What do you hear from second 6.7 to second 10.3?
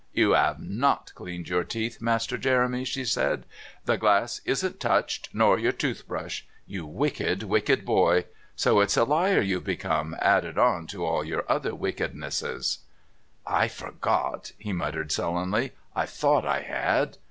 wicked, wicked boy. So it's a liar you've become,